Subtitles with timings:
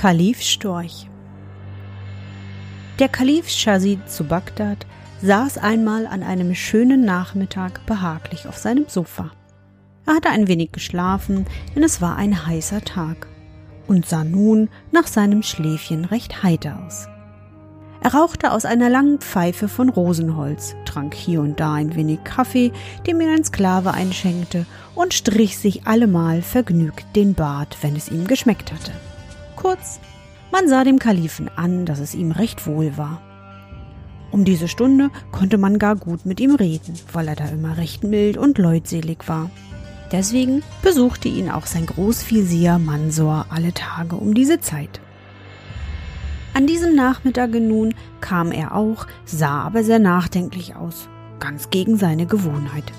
[0.00, 1.10] Kalif Storch
[2.98, 4.86] Der Kalif Shazid zu Bagdad
[5.20, 9.30] saß einmal an einem schönen Nachmittag behaglich auf seinem Sofa.
[10.06, 11.44] Er hatte ein wenig geschlafen,
[11.76, 13.26] denn es war ein heißer Tag,
[13.88, 17.06] und sah nun nach seinem Schläfchen recht heiter aus.
[18.02, 22.72] Er rauchte aus einer langen Pfeife von Rosenholz, trank hier und da ein wenig Kaffee,
[23.06, 24.64] dem ihn ein Sklave einschenkte,
[24.94, 28.92] und strich sich allemal vergnügt den Bart, wenn es ihm geschmeckt hatte.
[29.60, 30.00] Kurz,
[30.52, 33.20] man sah dem Kalifen an, dass es ihm recht wohl war.
[34.30, 38.02] Um diese Stunde konnte man gar gut mit ihm reden, weil er da immer recht
[38.02, 39.50] mild und leutselig war.
[40.12, 44.98] Deswegen besuchte ihn auch sein Großvizier Mansor alle Tage um diese Zeit.
[46.54, 52.24] An diesem Nachmittage nun kam er auch, sah aber sehr nachdenklich aus, ganz gegen seine
[52.24, 52.92] Gewohnheit.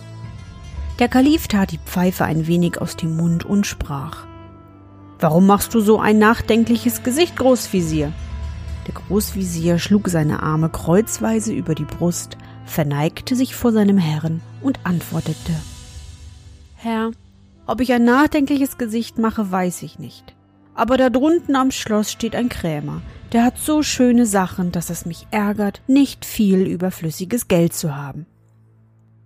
[1.00, 4.31] Der Kalif tat die Pfeife ein wenig aus dem Mund und sprach
[5.22, 8.12] Warum machst du so ein nachdenkliches Gesicht, Großvisier?
[8.88, 14.80] Der Großvisier schlug seine Arme kreuzweise über die Brust, verneigte sich vor seinem Herrn und
[14.84, 15.54] antwortete
[16.76, 17.12] Herr,
[17.68, 20.34] ob ich ein nachdenkliches Gesicht mache, weiß ich nicht.
[20.74, 25.06] Aber da drunten am Schloss steht ein Krämer, der hat so schöne Sachen, dass es
[25.06, 28.26] mich ärgert, nicht viel überflüssiges Geld zu haben.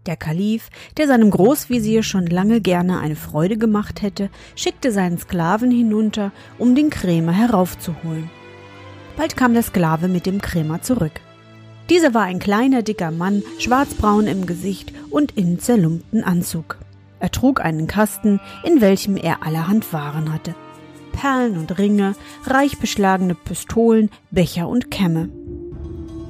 [0.05, 5.71] Der Kalif, der seinem Großvisier schon lange gerne eine Freude gemacht hätte, schickte seinen Sklaven
[5.71, 8.29] hinunter, um den Krämer heraufzuholen.
[9.17, 11.21] Bald kam der Sklave mit dem Krämer zurück.
[11.89, 16.77] Dieser war ein kleiner, dicker Mann, schwarzbraun im Gesicht und in zerlumpten Anzug.
[17.19, 20.53] Er trug einen Kasten, in welchem er allerhand Waren hatte.
[21.13, 22.15] Perlen und Ringe,
[22.45, 25.29] reich beschlagene Pistolen, Becher und Kämme.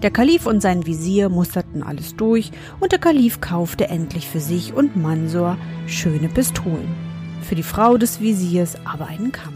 [0.05, 4.71] Der Kalif und sein Visier musterten alles durch und der Kalif kaufte endlich für sich
[4.71, 5.57] und Mansor
[5.87, 6.93] schöne Pistolen,
[7.41, 9.55] für die Frau des Visiers aber einen Kamm.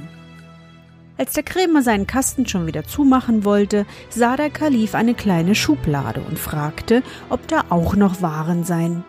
[1.20, 6.22] Als der Krämer seinen Kasten schon wieder zumachen wollte, sah der Kalif eine kleine Schublade
[6.28, 9.04] und fragte, ob da auch noch Waren seien.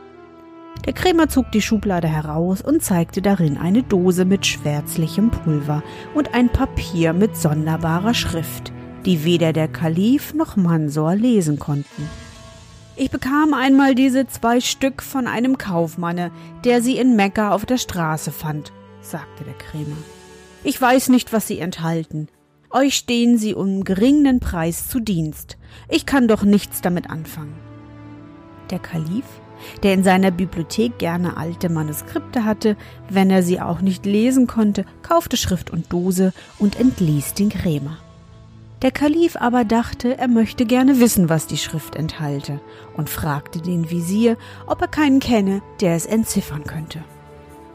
[0.84, 6.34] Der Krämer zog die Schublade heraus und zeigte darin eine Dose mit schwärzlichem Pulver und
[6.34, 8.74] ein Papier mit sonderbarer Schrift,
[9.04, 12.08] die weder der Kalif noch Mansor lesen konnten.
[12.96, 16.30] Ich bekam einmal diese zwei Stück von einem Kaufmanne,
[16.64, 19.96] der sie in Mekka auf der Straße fand, sagte der Krämer.
[20.64, 22.28] Ich weiß nicht, was sie enthalten.
[22.70, 25.56] Euch stehen sie um geringen Preis zu Dienst.
[25.88, 27.54] Ich kann doch nichts damit anfangen.
[28.70, 29.24] Der Kalif
[29.82, 32.76] der in seiner Bibliothek gerne alte Manuskripte hatte,
[33.08, 37.98] wenn er sie auch nicht lesen konnte, kaufte Schrift und Dose und entließ den Krämer.
[38.82, 42.60] Der Kalif aber dachte, er möchte gerne wissen, was die Schrift enthalte,
[42.96, 47.04] und fragte den Visier, ob er keinen kenne, der es entziffern könnte.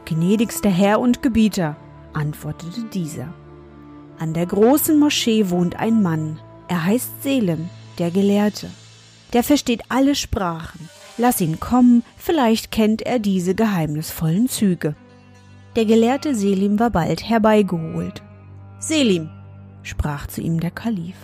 [0.04, 1.76] Gnädigster Herr und Gebieter,
[2.12, 3.32] antwortete dieser.
[4.18, 7.68] An der großen Moschee wohnt ein Mann, er heißt Selim,
[7.98, 8.70] der Gelehrte.
[9.32, 10.88] Der versteht alle Sprachen,
[11.18, 14.94] Lass ihn kommen, vielleicht kennt er diese geheimnisvollen Züge.
[15.74, 18.22] Der Gelehrte Selim war bald herbeigeholt.
[18.78, 19.30] Selim,
[19.86, 21.16] sprach zu ihm der Kalif.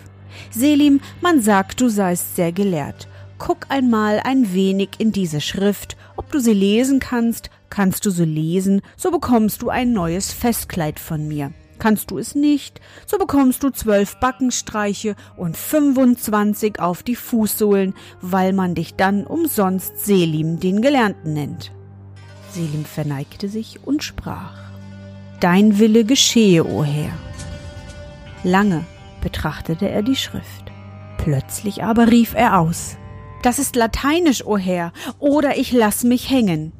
[0.51, 3.09] Selim, man sagt, du seist sehr gelehrt.
[3.39, 8.25] Guck einmal ein wenig in diese Schrift, ob du sie lesen kannst, kannst du sie
[8.25, 11.53] lesen, so bekommst du ein neues Festkleid von mir.
[11.79, 18.53] Kannst du es nicht, so bekommst du zwölf Backenstreiche und fünfundzwanzig auf die Fußsohlen, weil
[18.53, 21.73] man dich dann umsonst Selim den Gelernten nennt.
[22.53, 24.57] Selim verneigte sich und sprach
[25.41, 27.11] Dein Wille geschehe, o Herr.
[28.45, 28.85] Lange
[29.21, 30.73] betrachtete er die Schrift.
[31.19, 32.97] Plötzlich aber rief er aus
[33.43, 36.73] Das ist lateinisch, o Herr, oder ich lass mich hängen.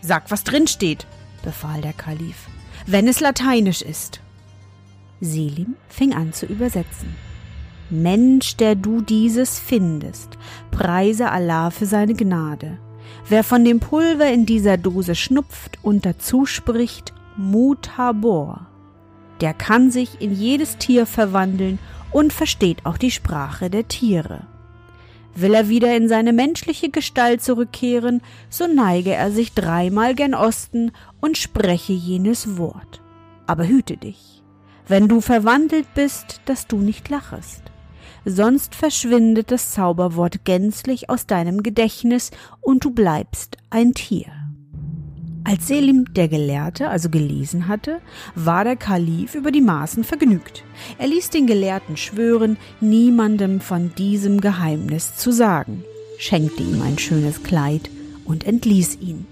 [0.00, 1.06] Sag, was drin steht,
[1.42, 2.48] befahl der Kalif
[2.86, 4.20] wenn es lateinisch ist.
[5.20, 7.14] Selim fing an zu übersetzen.
[7.90, 10.38] Mensch, der du dieses findest,
[10.70, 12.78] preise Allah für seine Gnade.
[13.28, 18.66] Wer von dem Pulver in dieser Dose schnupft und dazu spricht Mutabor,
[19.40, 21.78] der kann sich in jedes Tier verwandeln
[22.12, 24.42] und versteht auch die Sprache der Tiere.
[25.34, 30.92] Will er wieder in seine menschliche Gestalt zurückkehren, so neige er sich dreimal gen Osten
[31.20, 33.00] und spreche jenes Wort.
[33.46, 34.42] Aber hüte dich,
[34.88, 37.62] wenn du verwandelt bist, dass du nicht lachest.
[38.24, 44.49] Sonst verschwindet das Zauberwort gänzlich aus deinem Gedächtnis und du bleibst ein Tier.
[45.44, 48.00] Als Selim der Gelehrte also gelesen hatte,
[48.34, 50.64] war der Kalif über die Maßen vergnügt.
[50.98, 55.84] Er ließ den Gelehrten schwören, niemandem von diesem Geheimnis zu sagen,
[56.18, 57.90] schenkte ihm ein schönes Kleid
[58.24, 59.26] und entließ ihn.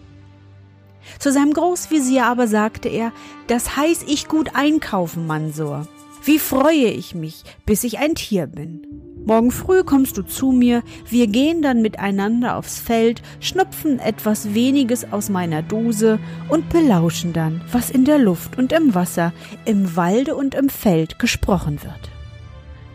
[1.18, 3.12] Zu seinem Großvisier aber sagte er,
[3.46, 5.88] das heiß ich gut einkaufen, Mansur.
[6.24, 9.07] Wie freue ich mich, bis ich ein Tier bin.
[9.28, 15.12] Morgen früh kommst du zu mir, wir gehen dann miteinander aufs Feld, schnupfen etwas weniges
[15.12, 19.34] aus meiner Dose und belauschen dann, was in der Luft und im Wasser,
[19.66, 22.10] im Walde und im Feld gesprochen wird.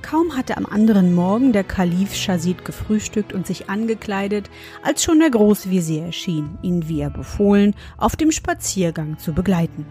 [0.01, 4.49] Kaum hatte am anderen Morgen der Kalif Schazid gefrühstückt und sich angekleidet,
[4.81, 9.85] als schon der Großvisier erschien, ihn, wie er befohlen, auf dem Spaziergang zu begleiten.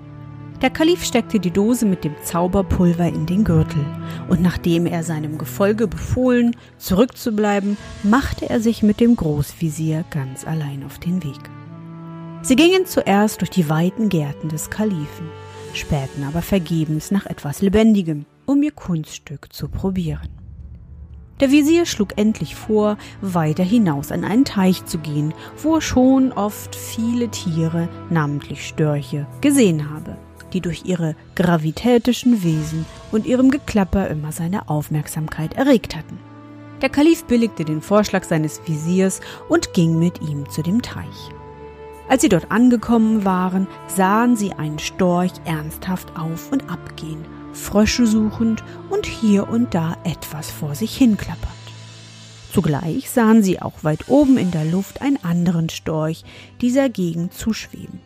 [0.62, 3.85] Der Kalif steckte die Dose mit dem Zauberpulver in den Gürtel,
[4.29, 10.85] und nachdem er seinem Gefolge befohlen, zurückzubleiben, machte er sich mit dem Großvisier ganz allein
[10.85, 11.50] auf den Weg.
[12.43, 15.26] Sie gingen zuerst durch die weiten Gärten des Kalifen,
[15.75, 20.29] spähten aber vergebens nach etwas Lebendigem, um ihr Kunststück zu probieren.
[21.41, 26.31] Der Visier schlug endlich vor, weiter hinaus an einen Teich zu gehen, wo er schon
[26.31, 30.17] oft viele Tiere, namentlich Störche, gesehen habe
[30.52, 36.19] die durch ihre gravitätischen Wesen und ihrem Geklapper immer seine Aufmerksamkeit erregt hatten.
[36.82, 41.31] Der Kalif billigte den Vorschlag seines Visiers und ging mit ihm zu dem Teich.
[42.08, 48.64] Als sie dort angekommen waren, sahen sie einen Storch ernsthaft auf und abgehen, Frösche suchend
[48.90, 51.52] und hier und da etwas vor sich hinklappernd.
[52.52, 56.25] Zugleich sahen sie auch weit oben in der Luft einen anderen Storch
[56.60, 58.00] dieser Gegend zuschweben.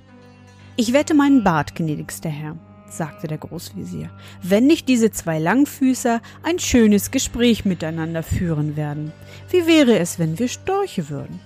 [0.78, 4.10] Ich wette meinen Bart, gnädigster Herr, sagte der Großvezier,
[4.42, 9.10] wenn nicht diese zwei Langfüßer ein schönes Gespräch miteinander führen werden.
[9.48, 11.40] Wie wäre es, wenn wir Storche würden?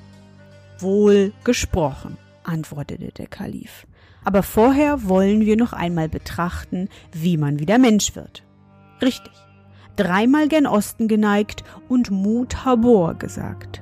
[0.81, 3.87] Wohl gesprochen, antwortete der Kalif.
[4.25, 8.43] Aber vorher wollen wir noch einmal betrachten, wie man wieder Mensch wird.
[9.01, 9.33] Richtig.
[9.95, 13.81] Dreimal gen Osten geneigt und Mut Habor gesagt.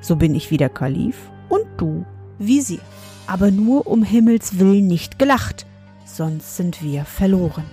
[0.00, 2.06] So bin ich wieder Kalif und du
[2.38, 2.80] Visier
[3.28, 5.66] aber nur um Himmels willen nicht gelacht,
[6.04, 7.64] sonst sind wir verloren.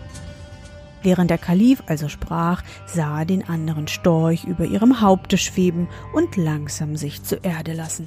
[1.01, 6.35] Während der Kalif also sprach, sah er den anderen Storch über ihrem Haupte schweben und
[6.35, 8.05] langsam sich zur Erde lassen.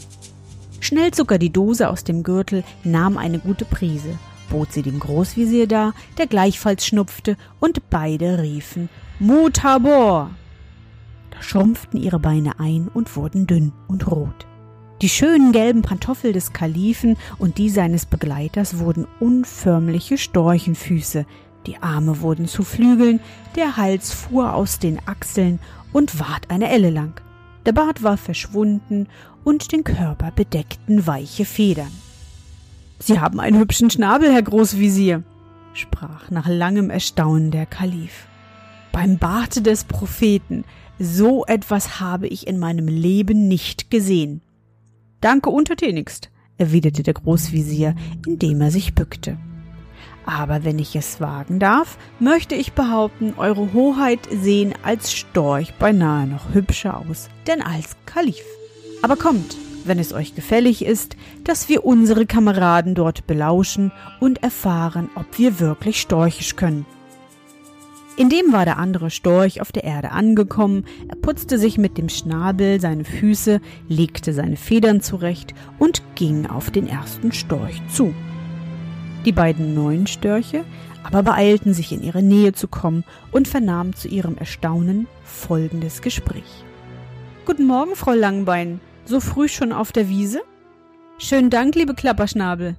[0.80, 4.18] Schnell zog er die Dose aus dem Gürtel, nahm eine gute Prise,
[4.50, 8.88] bot sie dem Großvisier dar, der gleichfalls schnupfte, und beide riefen
[9.20, 10.30] Mutabor.
[11.30, 14.46] Da schrumpften ihre Beine ein und wurden dünn und rot.
[15.00, 21.24] Die schönen gelben Pantoffel des Kalifen und die seines Begleiters wurden unförmliche Storchenfüße,
[21.66, 23.20] die Arme wurden zu Flügeln,
[23.54, 25.60] der Hals fuhr aus den Achseln
[25.92, 27.20] und ward eine Elle lang.
[27.64, 29.06] Der Bart war verschwunden
[29.44, 31.92] und den Körper bedeckten weiche Federn.
[32.98, 35.22] Sie haben einen hübschen Schnabel, Herr Großvisier,
[35.74, 38.26] sprach nach langem Erstaunen der Kalif.
[38.90, 40.64] Beim Barte des Propheten,
[40.98, 44.40] so etwas habe ich in meinem Leben nicht gesehen.
[45.20, 47.94] Danke untertänigst, erwiderte der Großvisier,
[48.26, 49.36] indem er sich bückte.
[50.24, 56.26] Aber wenn ich es wagen darf, möchte ich behaupten, Eure Hoheit sehen als Storch beinahe
[56.26, 58.44] noch hübscher aus, denn als Kalif.
[59.02, 65.08] Aber kommt, wenn es euch gefällig ist, dass wir unsere Kameraden dort belauschen und erfahren,
[65.14, 66.84] ob wir wirklich storchisch können.
[68.18, 72.80] Indem war der andere Storch auf der Erde angekommen, er putzte sich mit dem Schnabel
[72.80, 78.12] seine Füße, legte seine Federn zurecht und ging auf den ersten Storch zu.
[79.24, 80.64] Die beiden neuen Störche
[81.04, 86.64] aber beeilten sich in ihre Nähe zu kommen und vernahmen zu ihrem Erstaunen folgendes Gespräch.
[87.46, 88.80] Guten Morgen, Frau Langbein.
[89.04, 90.40] So früh schon auf der Wiese?
[91.18, 92.74] Schönen Dank, liebe Klapperschnabel.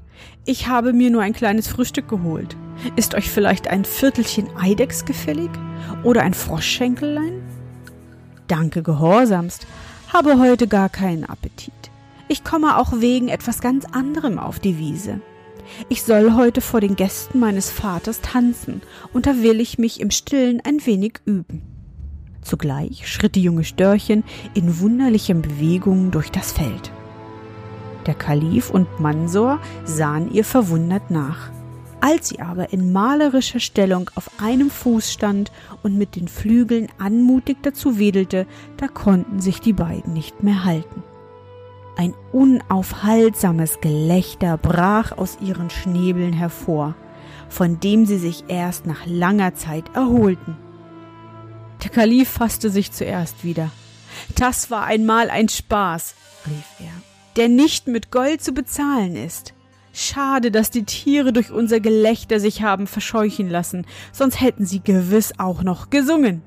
[0.45, 2.55] Ich habe mir nur ein kleines Frühstück geholt.
[2.95, 5.49] Ist euch vielleicht ein Viertelchen Eidechs gefällig?
[6.03, 7.43] Oder ein Froschschenkelein?
[8.47, 9.67] Danke gehorsamst,
[10.11, 11.73] habe heute gar keinen Appetit.
[12.27, 15.21] Ich komme auch wegen etwas ganz anderem auf die Wiese.
[15.87, 18.81] Ich soll heute vor den Gästen meines Vaters tanzen,
[19.13, 21.61] und da will ich mich im Stillen ein wenig üben.
[22.41, 24.23] Zugleich schritt die junge Störchen
[24.53, 26.91] in wunderlichen Bewegungen durch das Feld.
[28.05, 31.51] Der Kalif und Mansor sahen ihr verwundert nach.
[32.01, 35.51] Als sie aber in malerischer Stellung auf einem Fuß stand
[35.83, 41.03] und mit den Flügeln anmutig dazu wedelte, da konnten sich die beiden nicht mehr halten.
[41.97, 46.95] Ein unaufhaltsames Gelächter brach aus ihren Schnäbeln hervor,
[47.49, 50.55] von dem sie sich erst nach langer Zeit erholten.
[51.83, 53.69] Der Kalif fasste sich zuerst wieder.
[54.35, 56.15] Das war einmal ein Spaß,
[56.47, 56.93] rief er,
[57.39, 59.53] der nicht mit Gold zu bezahlen ist.
[59.93, 65.33] Schade, dass die Tiere durch unser Gelächter sich haben verscheuchen lassen, sonst hätten sie gewiss
[65.37, 66.41] auch noch gesungen.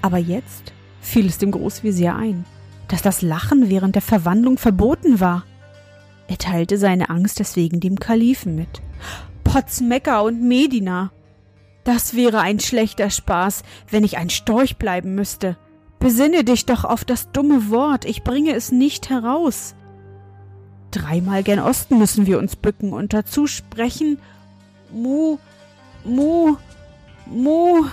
[0.00, 2.46] Aber jetzt fiel es dem Großvezier ein,
[2.88, 5.44] dass das Lachen während der Verwandlung verboten war.
[6.26, 8.80] Er teilte seine Angst deswegen dem Kalifen mit.
[9.44, 11.12] Potz Mekka und Medina.
[11.84, 15.58] Das wäre ein schlechter Spaß, wenn ich ein Storch bleiben müsste.
[16.00, 19.74] Besinne dich doch auf das dumme Wort, ich bringe es nicht heraus.
[20.90, 24.18] Dreimal gen Osten müssen wir uns bücken und dazu sprechen
[24.90, 25.36] Mu,
[26.04, 26.56] Mu,
[27.26, 27.84] Mu.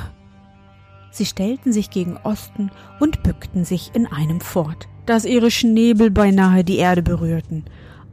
[1.11, 2.71] Sie stellten sich gegen Osten
[3.01, 7.65] und bückten sich in einem fort, dass ihre Schnäbel beinahe die Erde berührten.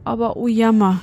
[0.03, 0.99] Aber o oh Jammer,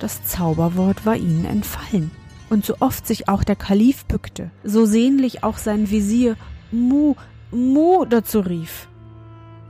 [0.00, 2.10] das Zauberwort war ihnen entfallen.
[2.50, 6.36] Und so oft sich auch der Kalif bückte, so sehnlich auch sein Visier
[6.70, 7.14] Mu,
[7.50, 8.88] Mu dazu rief.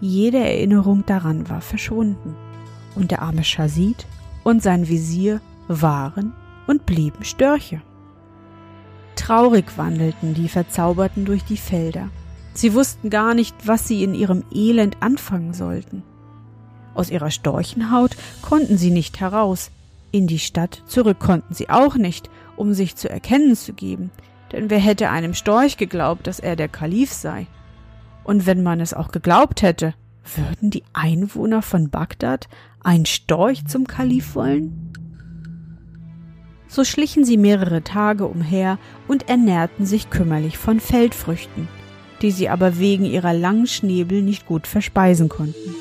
[0.01, 2.35] Jede Erinnerung daran war verschwunden
[2.97, 4.07] und der arme Schazid
[4.43, 6.33] und sein Visier waren
[6.67, 7.81] und blieben Störche.
[9.15, 12.09] Traurig wandelten die Verzauberten durch die Felder.
[12.53, 16.03] Sie wussten gar nicht, was sie in ihrem Elend anfangen sollten.
[16.95, 19.71] Aus ihrer Storchenhaut konnten sie nicht heraus,
[20.11, 24.11] in die Stadt zurück konnten sie auch nicht, um sich zu erkennen zu geben,
[24.51, 27.47] denn wer hätte einem Storch geglaubt, dass er der Kalif sei?
[28.29, 29.95] Und wenn man es auch geglaubt hätte,
[30.37, 32.47] würden die Einwohner von Bagdad
[32.85, 34.93] ein Storch zum Kalif wollen?
[36.69, 41.69] So schlichen sie mehrere Tage umher und ernährten sich kümmerlich von Feldfrüchten,
[42.21, 45.75] die sie aber wegen ihrer langen Schnäbel nicht gut verspeisen konnten.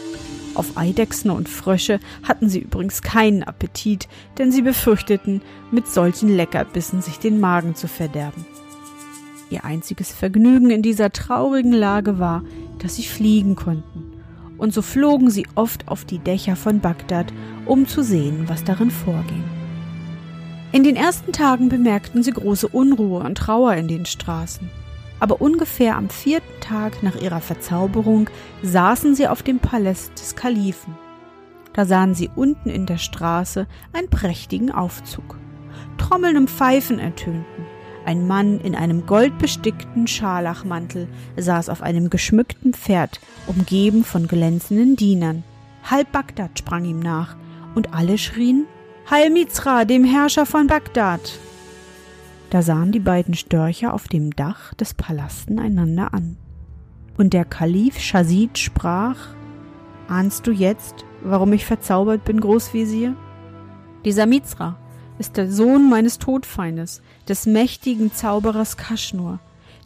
[0.56, 7.01] Auf Eidechsen und Frösche hatten sie übrigens keinen Appetit, denn sie befürchteten, mit solchen Leckerbissen
[7.01, 8.46] sich den Magen zu verderben.
[9.50, 12.44] Ihr einziges Vergnügen in dieser traurigen Lage war,
[12.80, 14.18] dass sie fliegen konnten
[14.58, 17.32] und so flogen sie oft auf die Dächer von Bagdad,
[17.66, 19.44] um zu sehen, was darin vorging.
[20.72, 24.70] In den ersten Tagen bemerkten sie große Unruhe und Trauer in den Straßen.
[25.20, 28.30] Aber ungefähr am vierten Tag nach ihrer Verzauberung
[28.62, 30.96] saßen sie auf dem Palast des Kalifen.
[31.74, 35.38] Da sahen sie unten in der Straße einen prächtigen Aufzug.
[35.98, 37.66] Trommeln und Pfeifen ertönten.
[38.08, 45.44] Ein Mann in einem goldbestickten Scharlachmantel saß auf einem geschmückten Pferd, umgeben von glänzenden Dienern.
[45.84, 47.36] Halb Bagdad sprang ihm nach,
[47.76, 48.66] und alle schrien
[49.10, 51.20] Heil Mizra, dem Herrscher von Bagdad.
[52.50, 56.38] Da sahen die beiden Störche auf dem Dach des Palasten einander an.
[57.18, 59.18] Und der Kalif Schazid sprach
[60.08, 63.18] Ahnst du jetzt, warum ich verzaubert bin, Großvezier?
[64.06, 64.78] Dieser Mizra,
[65.20, 69.40] ist der Sohn meines Todfeindes, des mächtigen Zauberers Kaschnur,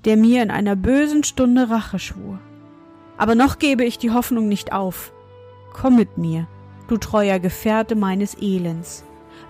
[0.06, 2.40] der mir in einer bösen Stunde Rache schwur.
[3.18, 5.14] Aber noch gebe ich die Hoffnung nicht auf.
[5.74, 6.48] Komm mit mir,
[6.88, 9.04] du treuer Gefährte meines Elends.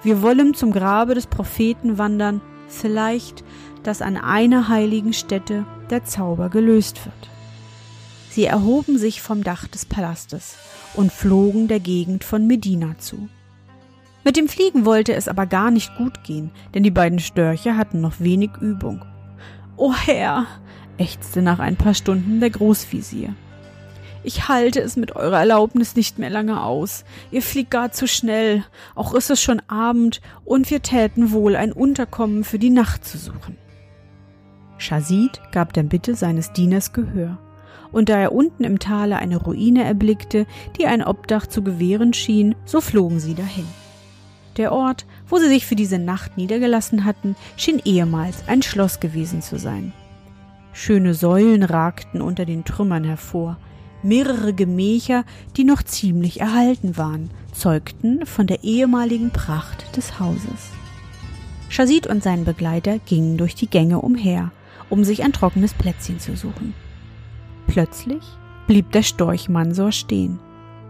[0.04, 3.44] Wir wollen zum Grabe des Propheten wandern, vielleicht,
[3.84, 7.30] dass an einer heiligen Stätte der Zauber gelöst wird.
[8.30, 10.56] Sie erhoben sich vom Dach des Palastes
[10.94, 13.28] und flogen der Gegend von Medina zu.
[14.24, 18.02] Mit dem Fliegen wollte es aber gar nicht gut gehen, denn die beiden Störche hatten
[18.02, 19.04] noch wenig Übung.
[19.78, 20.46] O Herr,
[20.98, 23.34] ächzte nach ein paar Stunden der Großvisier.
[24.24, 27.04] Ich halte es mit eurer Erlaubnis nicht mehr lange aus.
[27.32, 28.64] Ihr fliegt gar zu schnell,
[28.94, 33.18] auch ist es schon Abend, und wir täten wohl ein Unterkommen für die Nacht zu
[33.18, 33.58] suchen.
[34.78, 37.40] Schazid gab der Bitte seines Dieners Gehör,
[37.92, 40.46] und da er unten im Tale eine Ruine erblickte,
[40.78, 43.66] die ein Obdach zu gewähren schien, so flogen sie dahin.
[44.58, 49.42] Der Ort, wo sie sich für diese Nacht niedergelassen hatten, schien ehemals ein Schloss gewesen
[49.42, 49.94] zu sein.
[50.74, 53.58] Schöne Säulen ragten unter den Trümmern hervor,
[54.04, 55.24] mehrere Gemächer,
[55.58, 60.72] die noch ziemlich erhalten waren, zeugten von der ehemaligen Pracht des Hauses.
[61.70, 64.52] Schazid und sein Begleiter gingen durch die Gänge umher,
[64.90, 66.74] um sich ein trockenes Plätzchen zu suchen.
[67.68, 68.24] Plötzlich
[68.68, 70.40] blieb der Storch Mansor stehen.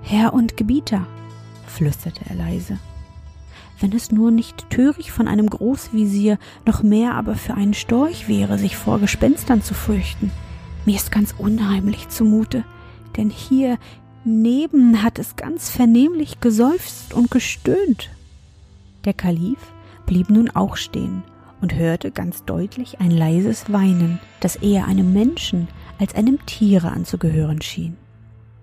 [0.01, 1.06] Herr und Gebieter,
[1.68, 2.80] flüsterte er leise
[3.82, 8.58] wenn es nur nicht töricht von einem Großvisier, noch mehr aber für einen Storch wäre,
[8.58, 10.32] sich vor Gespenstern zu fürchten.
[10.86, 12.64] Mir ist ganz unheimlich zumute,
[13.18, 13.78] denn hier
[14.24, 18.10] neben hat es ganz vernehmlich geseufzt und gestöhnt.
[19.06, 19.60] Der Kalif
[20.06, 21.24] blieb nun auch stehen
[21.62, 25.68] und hörte ganz deutlich ein leises Weinen, das eher einem Menschen
[26.00, 27.98] als einem Tiere anzugehören schien.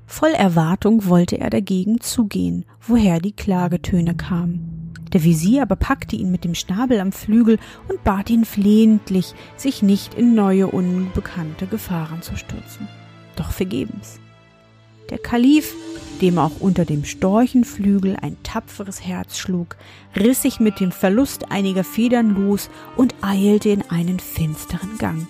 [0.06, 4.77] Voll Erwartung wollte er dagegen zugehen, woher die Klagetöne kamen.
[5.12, 9.82] Der Visier aber packte ihn mit dem Schnabel am Flügel und bat ihn flehentlich, sich
[9.82, 12.88] nicht in neue unbekannte Gefahren zu stürzen.
[13.36, 14.20] Doch vergebens.
[15.10, 15.74] Der Kalif,
[16.20, 19.76] dem auch unter dem Storchenflügel ein tapferes Herz schlug,
[20.14, 25.26] riss sich mit dem Verlust einiger Federn los und eilte in einen finsteren Gang.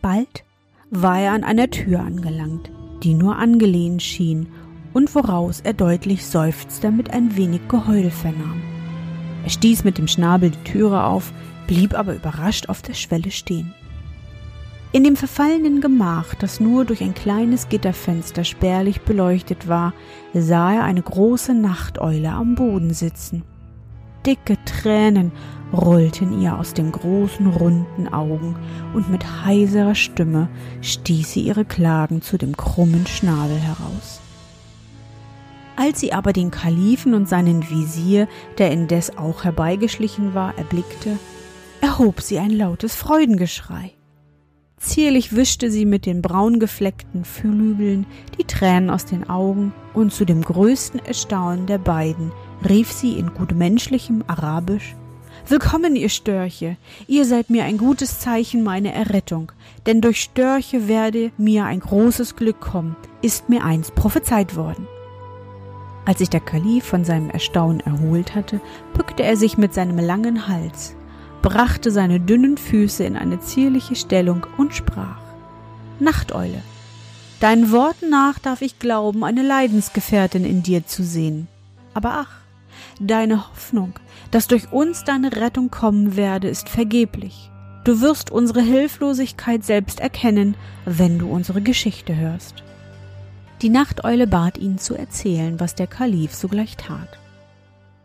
[0.00, 0.44] Bald
[0.90, 2.70] war er an einer Tür angelangt,
[3.02, 4.48] die nur angelehnt schien
[4.92, 8.73] und woraus er deutlich seufzte mit ein wenig Geheul vernahm.
[9.44, 11.32] Er stieß mit dem Schnabel die Türe auf,
[11.66, 13.74] blieb aber überrascht auf der Schwelle stehen.
[14.92, 19.92] In dem verfallenen Gemach, das nur durch ein kleines Gitterfenster spärlich beleuchtet war,
[20.32, 23.42] sah er eine große Nachteule am Boden sitzen.
[24.24, 25.32] Dicke Tränen
[25.72, 28.56] rollten ihr aus den großen runden Augen,
[28.94, 30.48] und mit heiserer Stimme
[30.80, 34.20] stieß sie ihre Klagen zu dem krummen Schnabel heraus.
[35.76, 38.28] Als sie aber den Kalifen und seinen Visier,
[38.58, 41.18] der indes auch herbeigeschlichen war, erblickte,
[41.80, 43.92] erhob sie ein lautes Freudengeschrei.
[44.78, 48.06] Zierlich wischte sie mit den braungefleckten Flügeln
[48.38, 52.32] die Tränen aus den Augen, und zu dem größten Erstaunen der beiden
[52.68, 54.94] rief sie in gutmenschlichem Arabisch
[55.46, 59.52] Willkommen, ihr Störche, ihr seid mir ein gutes Zeichen meiner Errettung,
[59.84, 64.88] denn durch Störche werde mir ein großes Glück kommen, ist mir einst prophezeit worden.
[66.06, 68.60] Als sich der Kalif von seinem Erstaunen erholt hatte,
[68.92, 70.94] bückte er sich mit seinem langen Hals,
[71.40, 75.18] brachte seine dünnen Füße in eine zierliche Stellung und sprach
[76.00, 76.62] Nachteule,
[77.40, 81.46] deinen Worten nach darf ich glauben, eine Leidensgefährtin in dir zu sehen.
[81.94, 82.30] Aber ach,
[83.00, 83.94] deine Hoffnung,
[84.30, 87.50] dass durch uns deine Rettung kommen werde, ist vergeblich.
[87.84, 92.64] Du wirst unsere Hilflosigkeit selbst erkennen, wenn du unsere Geschichte hörst.
[93.64, 97.08] Die Nachteule bat ihn zu erzählen, was der Kalif sogleich tat.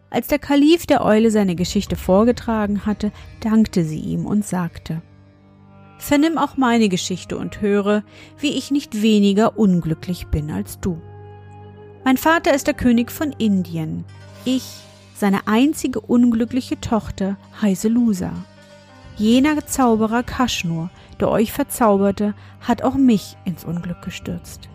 [0.10, 5.02] Als der Kalif der Eule seine Geschichte vorgetragen hatte, dankte sie ihm und sagte
[5.98, 8.04] Vernimm auch meine Geschichte und höre,
[8.38, 11.02] wie ich nicht weniger unglücklich bin als du.
[12.06, 14.06] Mein Vater ist der König von Indien,
[14.46, 14.64] ich,
[15.14, 18.32] seine einzige unglückliche Tochter, heiße Lusa.
[19.18, 24.70] Jener Zauberer Kaschnur, der euch verzauberte, hat auch mich ins Unglück gestürzt.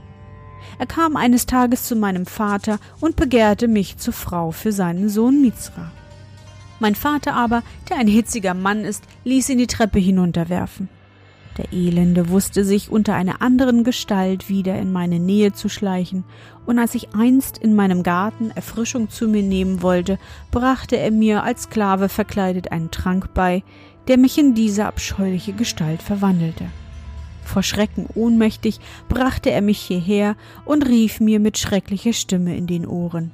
[0.79, 5.41] Er kam eines Tages zu meinem Vater und begehrte mich zur Frau für seinen Sohn
[5.41, 5.91] Mizra.
[6.81, 10.89] Mein Vater aber, der ein hitziger Mann ist, ließ ihn die Treppe hinunterwerfen.
[11.57, 16.25] Der Elende wusste sich unter einer anderen Gestalt wieder in meine Nähe zu schleichen,
[16.67, 20.19] und als ich einst in meinem Garten Erfrischung zu mir nehmen wollte,
[20.51, 23.63] brachte er mir als Sklave verkleidet einen Trank bei,
[24.09, 26.67] der mich in diese abscheuliche Gestalt verwandelte.
[27.45, 32.87] Vor Schrecken ohnmächtig brachte er mich hierher und rief mir mit schrecklicher Stimme in den
[32.87, 33.33] Ohren.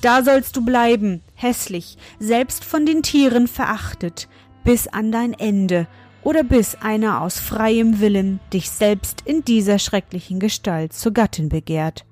[0.00, 4.28] Da sollst du bleiben, hässlich, selbst von den Tieren verachtet,
[4.62, 5.88] bis an dein Ende,
[6.22, 12.04] oder bis einer aus freiem Willen dich selbst in dieser schrecklichen Gestalt zur Gattin begehrt.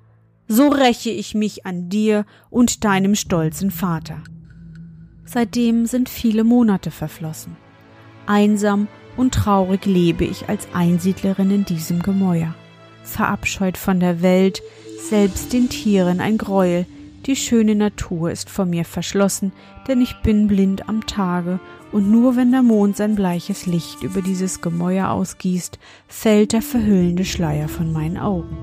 [0.47, 4.23] So räche ich mich an dir und deinem stolzen Vater.
[5.25, 7.57] Seitdem sind viele Monate verflossen.
[8.25, 12.53] Einsam und traurig lebe ich als Einsiedlerin in diesem Gemäuer,
[13.03, 14.61] verabscheut von der Welt,
[15.09, 16.85] selbst den Tieren ein Greuel,
[17.25, 19.51] die schöne Natur ist vor mir verschlossen,
[19.87, 21.59] denn ich bin blind am Tage,
[21.91, 27.25] und nur wenn der Mond sein bleiches Licht über dieses Gemäuer ausgießt, fällt der verhüllende
[27.25, 28.57] Schleier von meinen Augen.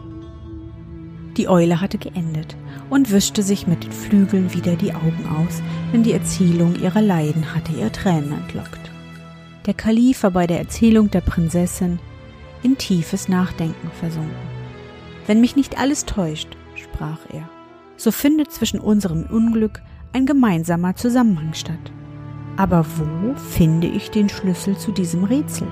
[1.37, 2.57] Die Eule hatte geendet
[2.91, 5.63] und wischte sich mit den Flügeln wieder die Augen aus,
[5.93, 8.94] denn die Erzählung ihrer Leiden hatte ihr Tränen entlockt.
[9.67, 11.99] Der Kalif war bei der Erzählung der Prinzessin
[12.63, 14.35] in tiefes Nachdenken versunken.
[15.27, 17.49] Wenn mich nicht alles täuscht, sprach er,
[17.97, 19.81] so findet zwischen unserem Unglück
[20.13, 21.93] ein gemeinsamer Zusammenhang statt.
[22.57, 25.67] Aber wo finde ich den Schlüssel zu diesem Rätsel?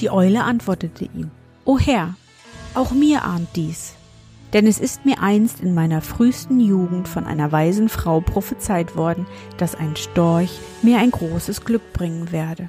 [0.00, 1.30] Die Eule antwortete ihm,
[1.64, 2.14] O Herr,
[2.74, 3.94] auch mir ahnt dies,
[4.52, 9.26] denn es ist mir einst in meiner frühesten Jugend von einer weisen Frau prophezeit worden,
[9.56, 12.68] dass ein Storch mir ein großes Glück bringen werde,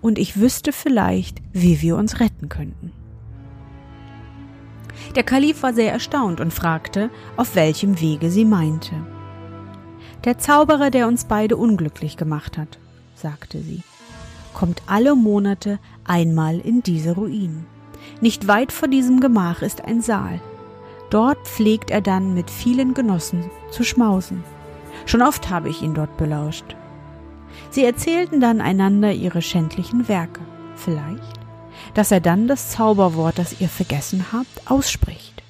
[0.00, 2.92] und ich wüsste vielleicht, wie wir uns retten könnten.
[5.16, 8.94] Der Kalif war sehr erstaunt und fragte, auf welchem Wege sie meinte.
[10.24, 12.78] Der Zauberer, der uns beide unglücklich gemacht hat,
[13.14, 13.82] sagte sie.
[14.54, 17.66] kommt alle Monate einmal in diese Ruinen.
[18.20, 20.40] Nicht weit vor diesem Gemach ist ein Saal.
[21.10, 24.42] Dort pflegt er dann mit vielen Genossen zu schmausen.
[25.06, 26.76] Schon oft habe ich ihn dort belauscht.
[27.70, 30.40] Sie erzählten dann einander ihre schändlichen Werke.
[30.76, 31.40] Vielleicht,
[31.94, 35.42] dass er dann das Zauberwort, das ihr vergessen habt, ausspricht.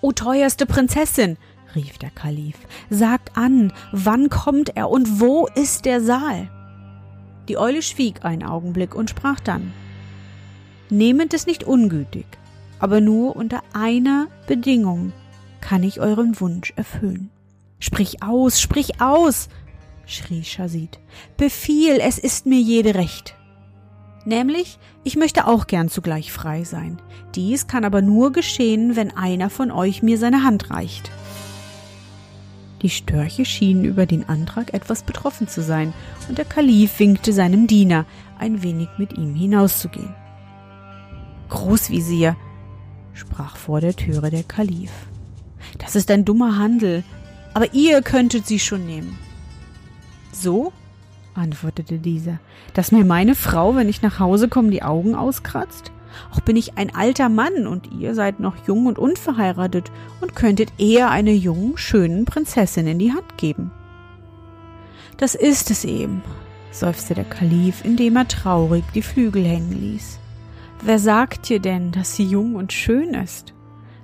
[0.00, 1.36] O teuerste Prinzessin,
[1.74, 2.56] rief der Kalif,
[2.90, 6.48] sagt an, wann kommt er und wo ist der Saal?
[7.48, 9.72] Die Eule schwieg einen Augenblick und sprach dann
[10.90, 12.26] Nehmet es nicht ungütig,
[12.78, 15.12] aber nur unter einer Bedingung
[15.60, 17.30] kann ich euren Wunsch erfüllen.
[17.80, 19.48] Sprich aus, sprich aus,
[20.06, 20.98] schrie Schazid.
[21.36, 23.34] Befiehl, es ist mir jede Recht.
[24.24, 27.00] Nämlich, ich möchte auch gern zugleich frei sein.
[27.34, 31.10] Dies kann aber nur geschehen, wenn einer von euch mir seine Hand reicht.
[32.82, 35.92] Die Störche schienen über den Antrag etwas betroffen zu sein,
[36.28, 38.06] und der Kalif winkte seinem Diener,
[38.38, 40.14] ein wenig mit ihm hinauszugehen.
[41.48, 42.36] Großvisier,
[43.18, 44.90] sprach vor der Türe der Kalif.
[45.78, 47.04] Das ist ein dummer Handel,
[47.54, 49.18] aber ihr könntet sie schon nehmen.
[50.32, 50.72] So?
[51.34, 52.38] antwortete dieser,
[52.74, 55.92] dass mir meine Frau, wenn ich nach Hause komme, die Augen auskratzt?
[56.32, 60.72] Auch bin ich ein alter Mann und ihr seid noch jung und unverheiratet und könntet
[60.78, 63.70] eher einer jungen, schönen Prinzessin in die Hand geben.
[65.16, 66.22] Das ist es eben,
[66.70, 70.17] seufzte der Kalif, indem er traurig die Flügel hängen ließ.
[70.82, 73.52] Wer sagt dir denn, dass sie jung und schön ist?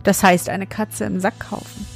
[0.02, 1.86] Das heißt eine Katze im Sack kaufen.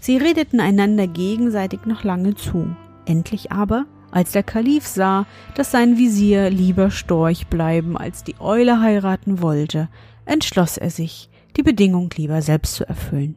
[0.00, 2.74] Sie redeten einander gegenseitig noch lange zu.
[3.06, 8.80] Endlich aber als der Kalif sah, dass sein Visier lieber Storch bleiben als die Eule
[8.80, 9.88] heiraten wollte,
[10.26, 13.36] entschloss er sich, die Bedingung lieber selbst zu erfüllen.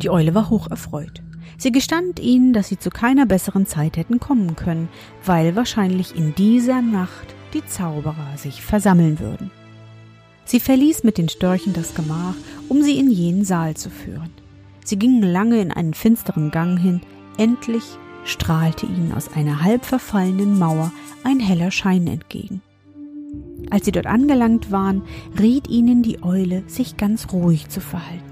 [0.00, 1.22] Die Eule war hoch erfreut.
[1.56, 4.88] Sie gestand ihnen, dass sie zu keiner besseren Zeit hätten kommen können,
[5.24, 9.50] weil wahrscheinlich in dieser Nacht die Zauberer sich versammeln würden.
[10.44, 12.34] Sie verließ mit den Störchen das Gemach,
[12.68, 14.30] um sie in jenen Saal zu führen.
[14.84, 17.00] Sie gingen lange in einen finsteren Gang hin,
[17.38, 17.84] endlich
[18.24, 20.92] strahlte ihnen aus einer halb verfallenen Mauer
[21.24, 22.60] ein heller Schein entgegen.
[23.70, 25.02] Als sie dort angelangt waren,
[25.38, 28.22] riet ihnen die Eule, sich ganz ruhig zu verhalten.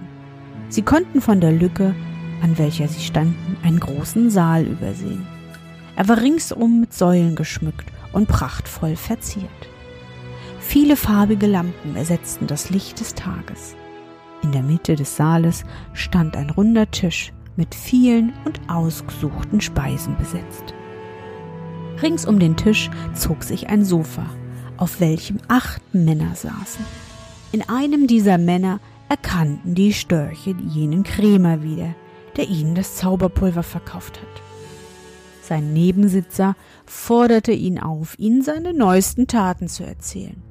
[0.68, 1.94] Sie konnten von der Lücke,
[2.42, 5.26] an welcher sie standen, einen großen Saal übersehen.
[5.96, 9.48] Er war ringsum mit Säulen geschmückt und prachtvoll verziert.
[10.60, 13.74] Viele farbige Lampen ersetzten das Licht des Tages.
[14.42, 20.74] In der Mitte des Saales stand ein runder Tisch mit vielen und ausgesuchten Speisen besetzt.
[22.02, 24.24] Rings um den Tisch zog sich ein Sofa,
[24.76, 26.84] auf welchem acht Männer saßen.
[27.52, 31.94] In einem dieser Männer erkannten die Störche jenen Krämer wieder,
[32.36, 34.51] der ihnen das Zauberpulver verkauft hat.
[35.52, 40.42] Sein Nebensitzer forderte ihn auf, ihnen seine neuesten Taten zu erzählen.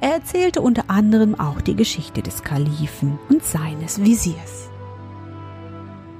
[0.00, 4.70] Er erzählte unter anderem auch die Geschichte des Kalifen und seines Visiers.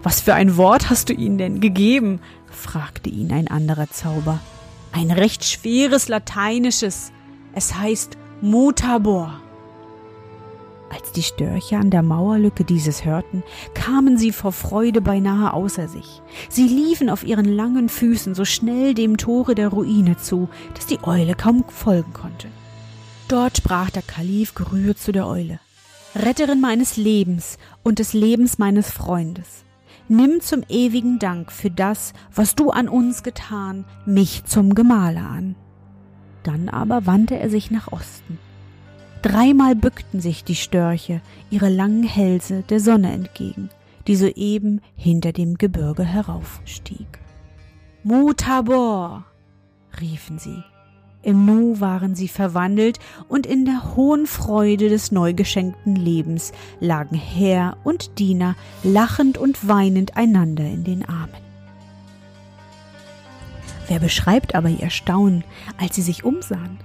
[0.04, 2.20] Was für ein Wort hast du ihnen denn gegeben?
[2.52, 4.38] fragte ihn ein anderer Zauber.
[4.92, 7.10] Ein recht schweres lateinisches.
[7.52, 9.40] Es heißt Mutabor.
[10.94, 13.42] Als die Störche an der Mauerlücke dieses hörten,
[13.74, 16.22] kamen sie vor Freude beinahe außer sich.
[16.48, 21.02] Sie liefen auf ihren langen Füßen so schnell dem Tore der Ruine zu, dass die
[21.02, 22.46] Eule kaum folgen konnte.
[23.26, 25.58] Dort sprach der Kalif gerührt zu der Eule.
[26.14, 29.64] Retterin meines Lebens und des Lebens meines Freundes
[30.08, 35.56] nimm zum ewigen Dank für das, was du an uns getan, mich zum Gemahle an.
[36.42, 38.38] Dann aber wandte er sich nach Osten.
[39.24, 43.70] Dreimal bückten sich die Störche, ihre langen Hälse der Sonne entgegen,
[44.06, 47.06] die soeben hinter dem Gebirge heraufstieg.
[48.02, 49.24] Mutabor,
[49.98, 50.62] riefen sie
[51.22, 57.16] im Nu waren sie verwandelt und in der hohen Freude des neu geschenkten Lebens lagen
[57.16, 61.32] Herr und Diener lachend und weinend einander in den Armen.
[63.88, 65.44] Wer beschreibt aber ihr Staunen,
[65.78, 66.78] als sie sich umsahen?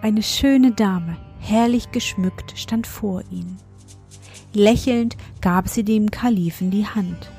[0.00, 3.58] Eine schöne Dame, herrlich geschmückt, stand vor ihnen.
[4.52, 7.30] Lächelnd gab sie dem Kalifen die Hand.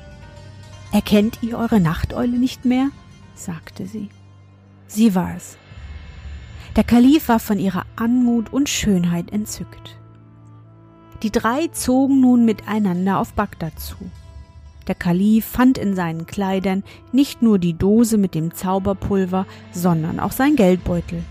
[0.92, 2.88] Erkennt ihr eure Nachteule nicht mehr?
[3.34, 4.08] sagte sie.
[4.86, 5.58] Sie war es,
[6.78, 9.96] der Kalif war von ihrer Anmut und Schönheit entzückt.
[11.24, 13.96] Die drei zogen nun miteinander auf Bagdad zu.
[14.86, 20.30] Der Kalif fand in seinen Kleidern nicht nur die Dose mit dem Zauberpulver, sondern auch
[20.30, 21.24] sein Geldbeutel.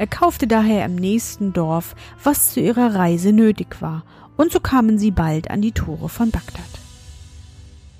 [0.00, 4.02] Er kaufte daher im nächsten Dorf, was zu ihrer Reise nötig war,
[4.38, 6.64] und so kamen sie bald an die Tore von Bagdad.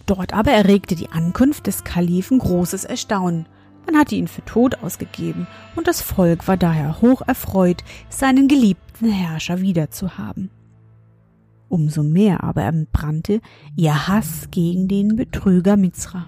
[0.07, 3.45] Dort aber erregte die Ankunft des Kalifen großes Erstaunen.
[3.85, 9.11] Man hatte ihn für tot ausgegeben, und das Volk war daher hoch erfreut, seinen geliebten
[9.11, 10.49] Herrscher wiederzuhaben.
[11.69, 13.43] Umso mehr aber entbrannte
[13.77, 16.25] ihr Hass gegen den Betrüger Mizra.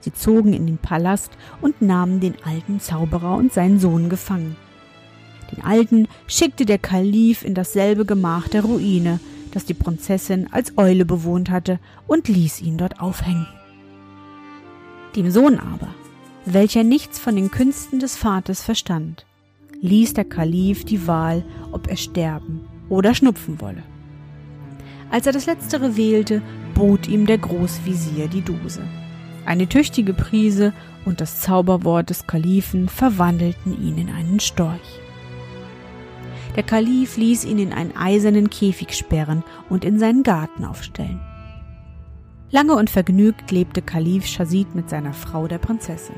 [0.00, 4.56] Sie zogen in den Palast und nahmen den alten Zauberer und seinen Sohn gefangen.
[5.52, 9.20] Den alten schickte der Kalif in dasselbe Gemach der Ruine,
[9.52, 13.46] das die Prinzessin als Eule bewohnt hatte, und ließ ihn dort aufhängen.
[15.16, 15.88] Dem Sohn aber,
[16.44, 19.24] welcher nichts von den Künsten des Vaters verstand,
[19.80, 23.82] ließ der Kalif die Wahl, ob er sterben oder schnupfen wolle.
[25.10, 26.42] Als er das Letztere wählte,
[26.74, 28.82] bot ihm der Großvisier die Dose.
[29.48, 30.74] Eine tüchtige Prise
[31.06, 35.00] und das Zauberwort des Kalifen verwandelten ihn in einen Storch.
[36.54, 41.18] Der Kalif ließ ihn in einen eisernen Käfig sperren und in seinen Garten aufstellen.
[42.50, 46.16] Lange und vergnügt lebte Kalif Schazid mit seiner Frau, der Prinzessin.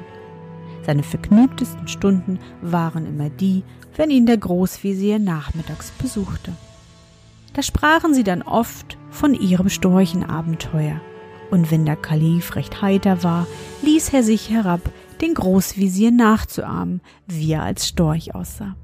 [0.84, 3.62] Seine vergnügtesten Stunden waren immer die,
[3.94, 6.52] wenn ihn der Großvisier nachmittags besuchte.
[7.52, 11.00] Da sprachen sie dann oft von ihrem Storchenabenteuer
[11.50, 13.46] und wenn der Kalif recht heiter war,
[13.82, 14.80] ließ er sich herab,
[15.20, 18.76] den Großvisier nachzuahmen, wie er als Storch aussah.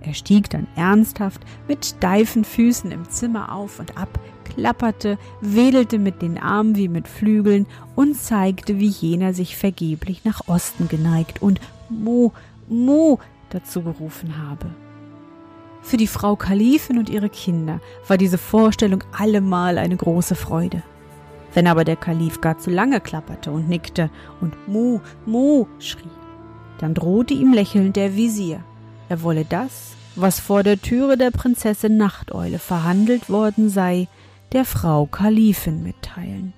[0.00, 6.22] Er stieg dann ernsthaft mit steifen Füßen im Zimmer auf und ab, klapperte, wedelte mit
[6.22, 11.60] den Armen wie mit Flügeln und zeigte, wie jener sich vergeblich nach Osten geneigt und
[11.88, 12.32] Mo,
[12.68, 13.18] Mo
[13.50, 14.70] dazu gerufen habe.
[15.82, 20.82] Für die Frau Kalifin und ihre Kinder war diese Vorstellung allemal eine große Freude.
[21.58, 26.04] Wenn aber der Kalif gar zu lange klapperte und nickte und Mu, Mu schrie,
[26.78, 28.62] dann drohte ihm lächelnd der Visier.
[29.08, 34.06] Er wolle das, was vor der Türe der Prinzessin Nachteule verhandelt worden sei,
[34.52, 36.52] der Frau Kalifin mitteilen.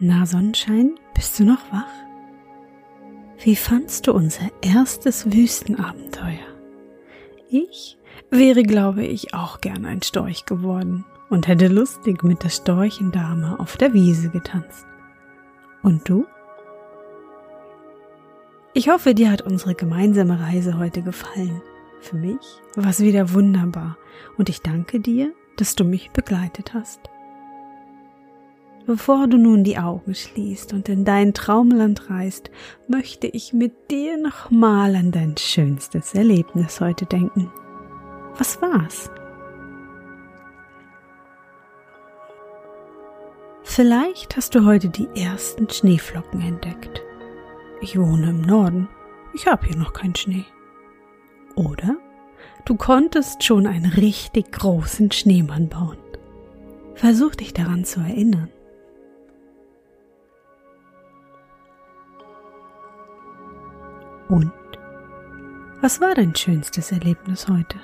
[0.00, 1.86] Na Sonnenschein, bist du noch wach?
[3.44, 6.48] Wie fandst du unser erstes Wüstenabenteuer?
[7.48, 7.96] Ich
[8.28, 13.76] wäre, glaube ich, auch gern ein Storch geworden und hätte lustig mit der Storchendame auf
[13.76, 14.84] der Wiese getanzt.
[15.82, 16.26] Und du?
[18.72, 21.62] Ich hoffe, dir hat unsere gemeinsame Reise heute gefallen.
[22.00, 23.96] Für mich war es wieder wunderbar
[24.38, 26.98] und ich danke dir, dass du mich begleitet hast.
[28.86, 32.50] Bevor du nun die Augen schließt und in dein Traumland reist,
[32.86, 37.50] möchte ich mit dir nochmal an dein schönstes Erlebnis heute denken.
[38.36, 39.10] Was war's?
[43.62, 47.02] Vielleicht hast du heute die ersten Schneeflocken entdeckt.
[47.80, 48.88] Ich wohne im Norden.
[49.32, 50.44] Ich habe hier noch keinen Schnee.
[51.54, 51.96] Oder
[52.66, 55.96] du konntest schon einen richtig großen Schneemann bauen.
[56.94, 58.50] Versuch dich daran zu erinnern.
[64.28, 64.52] Und?
[65.80, 67.78] Was war dein schönstes Erlebnis heute?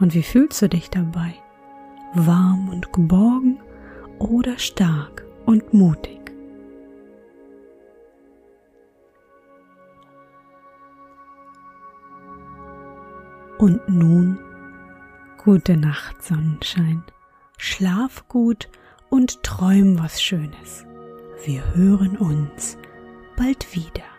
[0.00, 1.34] Und wie fühlst du dich dabei?
[2.14, 3.60] Warm und geborgen
[4.18, 6.20] oder stark und mutig?
[13.58, 14.38] Und nun
[15.42, 17.04] gute Nacht, Sonnenschein.
[17.56, 18.68] Schlaf gut
[19.10, 20.84] und träum was Schönes.
[21.44, 22.76] Wir hören uns
[23.36, 24.13] bald wieder.